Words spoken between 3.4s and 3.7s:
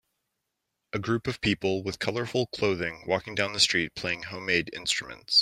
the